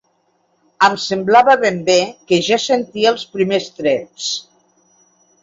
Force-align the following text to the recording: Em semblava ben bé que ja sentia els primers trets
Em 0.85 0.95
semblava 1.03 1.55
ben 1.63 1.77
bé 1.89 1.97
que 2.31 2.41
ja 2.49 2.59
sentia 2.65 3.13
els 3.13 3.27
primers 3.37 3.69
trets 3.83 4.33